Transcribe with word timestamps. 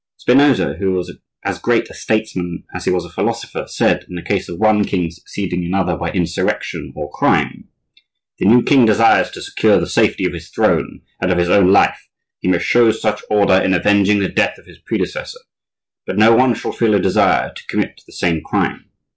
Spinosa, 0.17 0.79
who 0.79 0.93
was 0.93 1.15
as 1.45 1.59
great 1.59 1.87
a 1.87 1.93
statesman 1.93 2.63
as 2.73 2.85
he 2.85 2.89
was 2.91 3.05
a 3.05 3.09
philosopher, 3.11 3.65
said—in 3.67 4.15
the 4.15 4.23
case 4.23 4.49
of 4.49 4.57
one 4.57 4.83
king 4.83 5.11
succeeding 5.11 5.63
another 5.63 5.95
by 5.95 6.09
insurrection 6.11 6.91
or 6.95 7.11
crime,— 7.11 7.65
"If 7.99 8.03
the 8.39 8.45
new 8.45 8.63
king 8.63 8.83
desires 8.87 9.29
to 9.29 9.43
secure 9.43 9.79
the 9.79 9.85
safety 9.85 10.25
of 10.25 10.33
his 10.33 10.49
throne 10.49 11.01
and 11.21 11.31
of 11.31 11.37
his 11.37 11.51
own 11.51 11.71
life 11.71 12.09
he 12.39 12.47
must 12.47 12.65
show 12.65 12.89
such 12.91 13.21
ardor 13.29 13.63
in 13.63 13.75
avenging 13.75 14.17
the 14.17 14.27
death 14.29 14.57
of 14.57 14.65
his 14.65 14.79
predecessor 14.79 15.41
that 16.07 16.17
no 16.17 16.33
one 16.35 16.55
shall 16.55 16.71
feel 16.71 16.95
a 16.95 16.99
desire 16.99 17.53
to 17.53 17.65
commit 17.67 18.01
the 18.07 18.13
same 18.13 18.41
crime. 18.43 18.85